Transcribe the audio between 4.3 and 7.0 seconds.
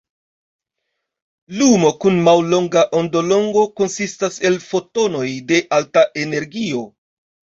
el fotonoj de alta energio.